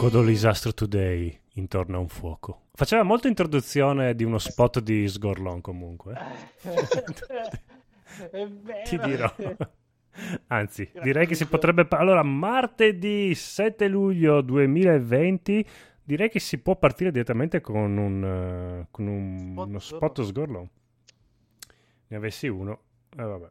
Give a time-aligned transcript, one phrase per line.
[0.00, 2.68] Codolisastro Today intorno a un fuoco.
[2.72, 6.16] Faceva molto introduzione di uno spot di Sgorlon comunque.
[8.88, 9.30] Ti dirò.
[10.46, 11.86] Anzi, direi che si potrebbe...
[11.90, 15.66] Allora, martedì 7 luglio 2020,
[16.02, 20.70] direi che si può partire direttamente con, un, eh, con un- Spot uno spot Sgorlon.
[22.06, 22.80] Ne avessi uno,
[23.14, 23.50] e vabbè.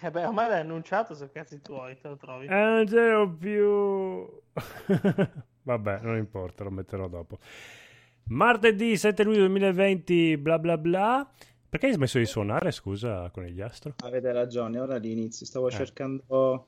[0.00, 2.46] Eh beh, ormai l'hai annunciato, sono cazzi tuoi, te lo trovi.
[2.46, 4.42] Eh, non ce l'ho più.
[5.62, 7.38] Vabbè, non importa, lo metterò dopo.
[8.28, 11.28] Martedì 7 luglio 2020, bla bla bla.
[11.68, 13.94] Perché hai smesso di suonare, scusa, conigliastro?
[14.04, 15.46] Avete ragione, ora l'inizio.
[15.46, 15.72] Stavo Eh.
[15.72, 16.66] cercando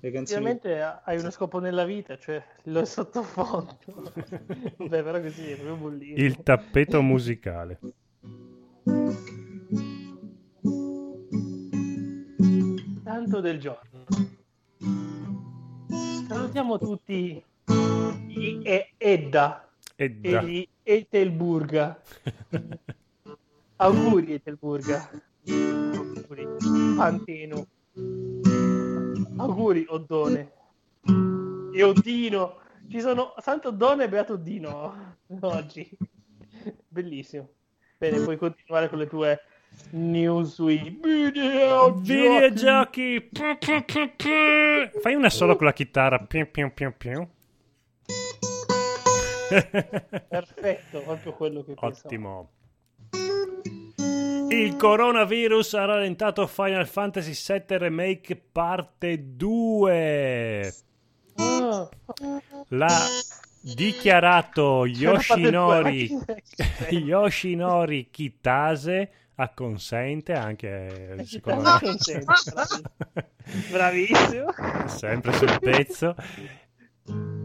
[0.00, 0.38] le canzoni.
[0.40, 3.76] Ovviamente hai uno scopo nella vita, cioè lo sottofondo.
[4.78, 6.20] Beh, però così è proprio bollito.
[6.20, 7.78] Il tappeto musicale.
[13.18, 14.04] Tanto del giorno.
[16.28, 17.44] Salutiamo tutti
[18.28, 22.00] gli e- Edda E e gli Etelburga.
[23.74, 25.10] Auguri Etelburga.
[25.48, 26.46] Auguri.
[26.96, 27.66] Panteno.
[29.38, 30.52] Auguri Oddone.
[31.72, 32.60] E Oddino.
[32.88, 35.90] Ci sono Santo Oddone e Beato Oddino oggi.
[36.86, 37.48] Bellissimo.
[37.98, 39.40] Bene, puoi continuare con le tue
[39.90, 42.00] news videogiochi.
[42.00, 43.28] Videogiochi.
[43.32, 45.00] Pu, pu.
[45.00, 46.18] Fai una solo con la chitarra.
[46.18, 47.28] Piu, piu, piu, piu.
[50.28, 52.06] Perfetto, proprio quello che pensavo.
[52.06, 52.50] Ottimo.
[54.50, 60.74] Il coronavirus ha rallentato Final Fantasy VII Remake parte 2.
[61.36, 61.88] Ah,
[62.68, 63.06] L'ha
[63.60, 66.10] dichiarato Yoshinori,
[66.90, 71.96] Yoshinori Kitase acconsente anche secondo me.
[73.70, 74.52] Bravissimo.
[74.86, 76.14] sempre sul pezzo.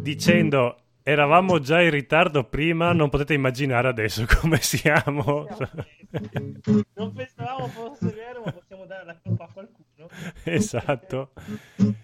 [0.01, 5.45] Dicendo eravamo già in ritardo prima non potete immaginare adesso come siamo.
[6.93, 10.07] Non pensavamo fosse vero, ma possiamo dare la colpa a qualcuno.
[10.43, 11.33] esatto.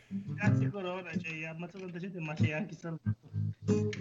[0.07, 3.28] Grazie Corona, cioè, hai ammazzato tanta gente, ma sei anche salvato.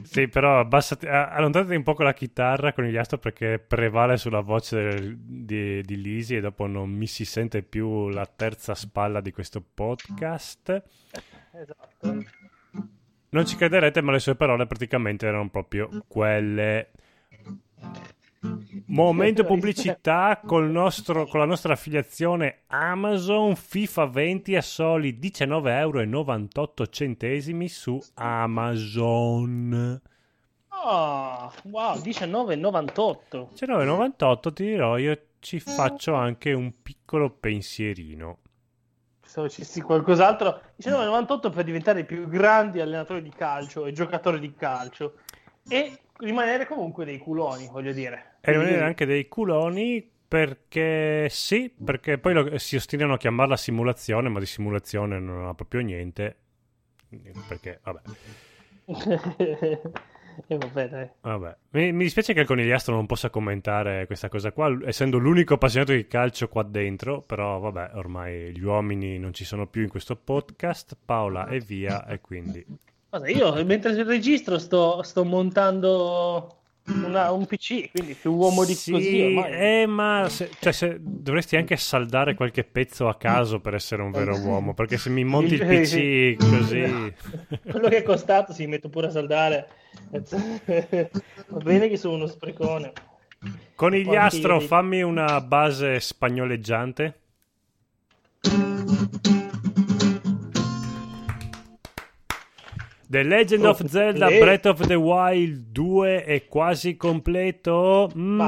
[0.03, 4.17] Sì, però abbassate, a- allontanate un po' con la chitarra con gli astro perché prevale
[4.17, 9.21] sulla voce di, di Lisi e dopo non mi si sente più la terza spalla
[9.21, 10.83] di questo podcast.
[11.53, 12.25] Esatto.
[13.31, 16.91] Non ci crederete, ma le sue parole praticamente erano proprio quelle.
[18.91, 26.01] Momento pubblicità nostro- con la nostra affiliazione Amazon FIFA 20 a soli 19,98 euro
[27.69, 30.01] su Amazon.
[30.69, 33.49] Oh, wow, 19,98.
[33.53, 38.39] 19,98 ti dirò, io ci faccio anche un piccolo pensierino.
[39.21, 40.63] Pensavo ci sia qualcos'altro.
[40.81, 45.17] 19,98 per diventare i più grandi allenatori di calcio e giocatori di calcio.
[45.69, 48.37] E rimanere comunque dei culoni, voglio dire.
[48.41, 54.29] E rimanere anche dei culoni perché sì, perché poi lo- si ostinano a chiamarla simulazione,
[54.29, 56.37] ma di simulazione non ha proprio niente.
[57.49, 58.01] Perché, vabbè.
[60.47, 61.09] e vabbè, dai.
[61.23, 61.57] vabbè.
[61.71, 65.93] Mi, mi dispiace che il conigliastro non possa commentare questa cosa qua, essendo l'unico appassionato
[65.93, 70.17] di calcio qua dentro, però vabbè, ormai gli uomini non ci sono più in questo
[70.17, 72.65] podcast, Paola è via e quindi...
[73.11, 78.91] Guarda, io mentre registro sto, sto montando una- un PC, quindi più uomo di Sì,
[78.91, 79.53] così ormai.
[79.83, 84.13] eh, ma se- cioè, se- dovresti anche saldare qualche pezzo a caso per essere un
[84.13, 87.13] vero uomo, perché se mi monti il PC così...
[87.71, 89.69] Quello che è costato si metto pure a saldare.
[90.11, 92.93] Va bene che sono uno sprecone.
[93.75, 97.15] Conigliastro, fammi una base spagnoleggiante.
[103.11, 104.27] The Legend of Zelda.
[104.27, 108.11] Breath of the Wild 2 è quasi completo.
[108.15, 108.39] Mm,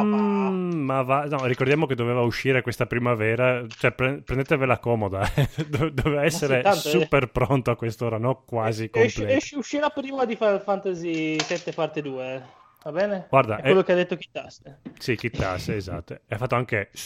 [0.84, 1.24] Ma va.
[1.24, 3.64] No, ricordiamo che doveva uscire questa primavera.
[3.66, 5.26] Cioè, pre- prendetevela comoda.
[5.66, 6.90] Do- doveva essere tanto, eh.
[6.90, 8.42] super pronto a quest'ora, no?
[8.44, 9.24] Quasi completo.
[9.32, 12.34] esce- uscirà prima di Final Fantasy 7 parte 2.
[12.34, 12.42] eh.
[12.82, 13.26] Va bene?
[13.30, 14.80] Guarda, è quello eh, che ha detto Kitaste.
[14.98, 16.14] Sì, Kittasse, esatto.
[16.14, 16.90] E ha fatto anche.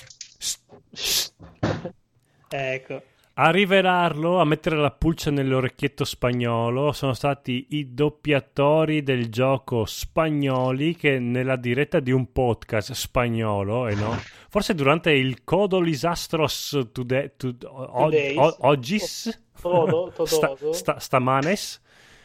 [2.49, 3.02] ecco.
[3.36, 10.94] A rivelarlo, a mettere la pulce nell'orecchietto spagnolo, sono stati i doppiatori del gioco spagnoli
[10.94, 14.16] che nella diretta di un podcast spagnolo, e no?
[14.48, 20.26] Forse durante il Codo Lisastros Today, to, o- o- Ogis, Todo, todoso.
[20.72, 21.82] sta, sta- stamanes,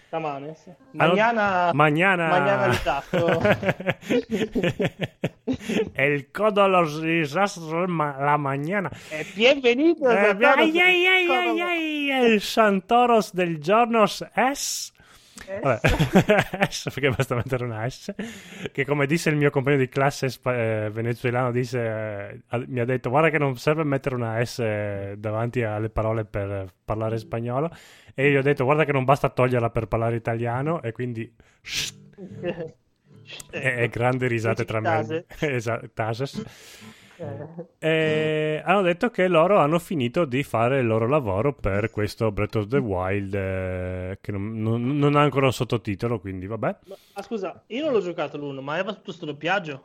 [0.10, 0.72] Stamane, sì.
[0.92, 2.28] Mañana, Mañana.
[2.30, 3.42] Mañana Lisastro.
[6.00, 8.90] El Codo los Lisastros ma- la mañana.
[9.12, 10.10] Eh, bienvenido.
[10.10, 14.94] Eh, ai, ai, ai, ai, el Santoros del giorno es
[15.62, 15.80] Vabbè,
[16.70, 18.14] S perché basta mettere una S.
[18.72, 23.10] Che come disse il mio compagno di classe eh, venezuelano, disse, eh, mi ha detto
[23.10, 27.70] guarda che non serve mettere una S davanti alle parole per parlare spagnolo.
[28.14, 30.82] E io gli ho detto guarda che non basta toglierla per parlare italiano.
[30.82, 31.30] E quindi...
[33.52, 35.26] e, e grandi risate tra me.
[35.40, 36.44] esatto, tases.
[37.80, 42.56] E hanno detto che loro hanno finito di fare il loro lavoro per questo Breath
[42.56, 46.78] of the Wild eh, che non, non, non, ha ancora un sottotitolo quindi vabbè.
[46.86, 49.84] Ma, ma scusa io non l'ho giocato l'uno ma aveva tutto questo doppiaggio?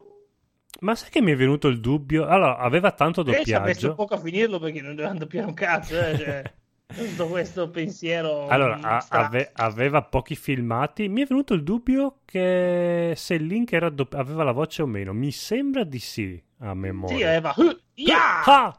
[0.81, 2.25] Ma sai che mi è venuto il dubbio?
[2.25, 5.47] Allora aveva tanto doppiaggio eh, ci ha messo poco a finirlo perché non dovevano doppiare
[5.49, 6.43] un cazzo eh, cioè...
[6.87, 13.35] tutto questo pensiero allora ave- aveva pochi filmati mi è venuto il dubbio che se
[13.35, 17.17] il link era aveva la voce o meno mi sembra di sì a memoria.
[17.17, 17.55] Sì, Eva.
[17.95, 18.79] Yeah!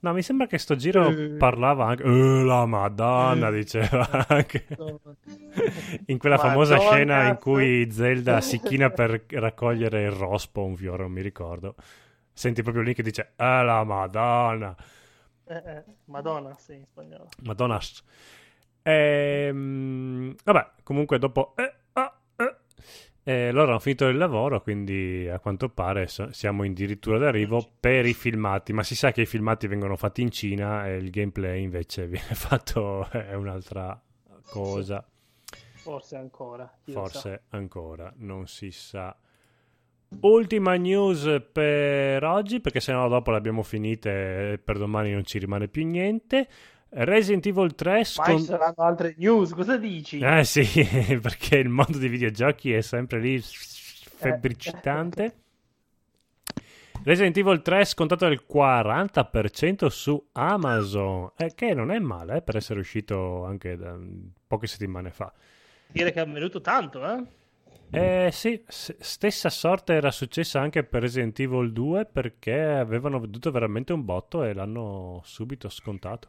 [0.00, 2.02] No, mi sembra che sto giro uh, parlava anche.
[2.02, 4.66] Uh, la Madonna, uh, diceva anche.
[6.06, 10.76] in quella Madonna, famosa scena in cui Zelda si china per raccogliere il rospo, un
[10.76, 11.74] fiore, non mi ricordo.
[12.32, 14.76] Senti proprio lì che dice: Ah, la Madonna.
[15.46, 17.28] Eh, eh, Madonna, sì, in spagnolo.
[17.42, 17.80] Madonna.
[18.82, 21.54] Ehm, vabbè, comunque dopo.
[21.56, 21.72] Eh,
[23.26, 28.12] e loro hanno finito il lavoro, quindi a quanto pare siamo addirittura d'arrivo per i
[28.12, 32.04] filmati, ma si sa che i filmati vengono fatti in Cina e il gameplay invece
[32.06, 33.98] viene fatto, è un'altra
[34.50, 35.02] cosa.
[35.72, 36.70] Forse ancora.
[36.82, 39.16] Forse ancora, non si sa.
[40.20, 45.38] Ultima news per oggi, perché sennò dopo le abbiamo finite e per domani non ci
[45.38, 46.48] rimane più niente.
[46.96, 48.34] Resident Evil 3 scon...
[48.34, 50.20] Mai saranno altre news, cosa dici?
[50.20, 50.64] Eh sì,
[51.20, 55.24] perché il mondo dei videogiochi è sempre lì febbricitante.
[55.24, 55.32] Eh.
[57.02, 62.56] Resident Evil 3 scontato del 40% su Amazon, eh, che non è male eh, per
[62.56, 63.94] essere uscito anche da
[64.46, 65.30] poche settimane fa.
[65.88, 67.22] Dire che è venuto tanto, eh?
[67.90, 73.92] Eh sì, stessa sorte era successa anche per Resident Evil 2 perché avevano venduto veramente
[73.92, 76.28] un botto e l'hanno subito scontato.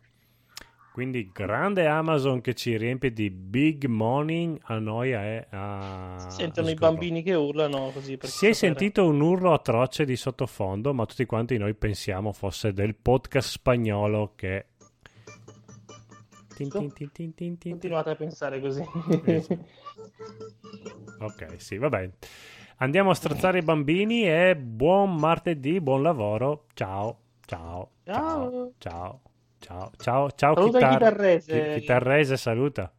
[0.96, 6.26] Quindi grande Amazon che ci riempie di big money a noi è a...
[6.30, 8.18] Sentono i bambini che urlano così.
[8.22, 12.96] Si è sentito un urlo atroce di sottofondo, ma tutti quanti noi pensiamo fosse del
[12.96, 14.68] podcast spagnolo che...
[16.56, 18.82] Tin, tin, tin, Continuate a pensare così.
[21.20, 22.14] ok, sì, va bene.
[22.78, 26.66] Andiamo a strozzare i bambini e buon martedì, buon lavoro.
[26.74, 29.22] Ciao, ciao, ciao, ciao.
[29.58, 31.70] Ciao, ciao, ciao saluta chitar- chitarrese.
[31.74, 32.92] Chitarrese saluta.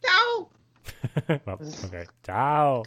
[0.00, 0.50] Ciao.
[1.84, 2.06] okay.
[2.22, 2.82] Ciao.